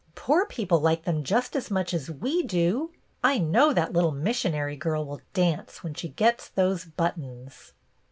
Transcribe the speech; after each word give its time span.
Poor 0.15 0.47
people 0.47 0.79
like 0.79 1.03
them 1.03 1.23
just 1.23 1.55
as 1.55 1.69
much 1.69 1.93
as 1.93 2.09
we 2.09 2.41
do. 2.41 2.89
I 3.23 3.37
know 3.37 3.71
that 3.71 3.93
little 3.93 4.09
missionary 4.11 4.75
girl 4.75 5.05
will 5.05 5.21
dance 5.35 5.83
when 5.83 5.93
she 5.93 6.09
gets 6.09 6.49
those 6.49 6.85
buttons." 6.85 7.73